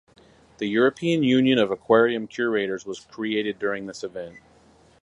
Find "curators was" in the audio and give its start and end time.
2.25-3.01